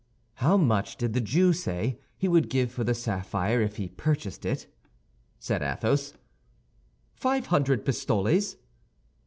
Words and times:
"How 0.37 0.57
much 0.57 0.97
did 0.97 1.13
the 1.13 1.21
Jew 1.21 1.53
say 1.53 1.99
he 2.17 2.27
would 2.27 2.49
give 2.49 2.71
for 2.71 2.83
the 2.83 2.95
sapphire 2.95 3.61
if 3.61 3.75
he 3.77 3.87
purchased 3.87 4.45
it?" 4.47 4.65
said 5.37 5.61
Athos. 5.61 6.13
"Five 7.13 7.45
hundred 7.53 7.85
pistoles." 7.85 8.55